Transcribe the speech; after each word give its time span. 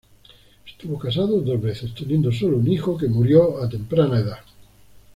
Estuvo 0.65 0.97
casado 0.97 1.41
dos 1.41 1.61
veces, 1.61 1.93
teniendo 1.93 2.31
sólo 2.31 2.57
un 2.57 2.67
hijo, 2.67 2.97
que 2.97 3.05
murió 3.07 3.61
a 3.61 3.69
temprana 3.69 4.17
edad. 4.19 4.39